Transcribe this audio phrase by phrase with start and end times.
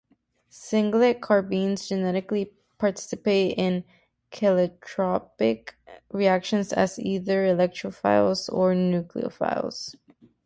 [0.49, 3.83] Singlet carbenes generally participate in
[4.31, 5.73] cheletropic
[6.11, 9.95] reactions as either electrophiles or nucleophiles.